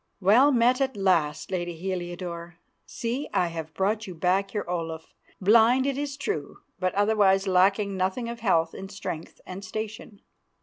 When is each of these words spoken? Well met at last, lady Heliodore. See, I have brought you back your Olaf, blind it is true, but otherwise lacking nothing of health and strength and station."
Well 0.19 0.51
met 0.51 0.81
at 0.81 0.97
last, 0.97 1.51
lady 1.51 1.75
Heliodore. 1.77 2.55
See, 2.87 3.29
I 3.35 3.49
have 3.49 3.71
brought 3.75 4.07
you 4.07 4.15
back 4.15 4.51
your 4.51 4.67
Olaf, 4.67 5.13
blind 5.39 5.85
it 5.85 5.95
is 5.95 6.17
true, 6.17 6.57
but 6.79 6.95
otherwise 6.95 7.45
lacking 7.45 7.95
nothing 7.97 8.27
of 8.27 8.39
health 8.39 8.73
and 8.73 8.91
strength 8.91 9.39
and 9.45 9.63
station." 9.63 10.23